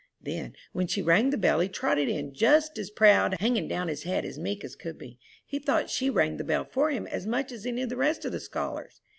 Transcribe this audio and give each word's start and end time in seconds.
"Then 0.19 0.55
when 0.73 0.87
she 0.87 1.03
rang 1.03 1.29
the 1.29 1.37
bell 1.37 1.59
he 1.59 1.69
trotted 1.69 2.09
in 2.09 2.33
just 2.33 2.79
as 2.79 2.89
proud, 2.89 3.35
hanging 3.39 3.67
down 3.67 3.87
his 3.87 4.01
head 4.01 4.25
as 4.25 4.39
meek 4.39 4.63
as 4.63 4.75
could 4.75 4.97
be. 4.97 5.19
He 5.45 5.59
thought 5.59 5.91
she 5.91 6.09
rang 6.09 6.37
the 6.37 6.43
bell 6.43 6.63
for 6.65 6.89
him 6.89 7.05
as 7.05 7.27
much 7.27 7.51
as 7.51 7.67
any 7.67 7.83
of 7.83 7.89
the 7.89 7.97
rest 7.97 8.25
of 8.25 8.31
the 8.31 8.39
scholars. 8.39 8.99